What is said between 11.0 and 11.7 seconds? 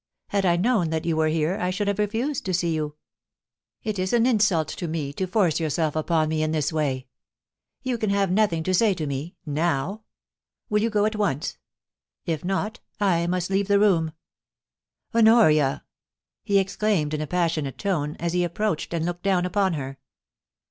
away at once?